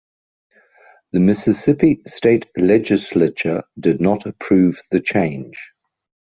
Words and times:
The 1.11 1.19
Mississippi 1.19 2.01
State 2.07 2.47
legislature 2.57 3.65
did 3.79 4.01
not 4.01 4.25
approve 4.25 4.81
the 4.89 4.99
change. 4.99 5.73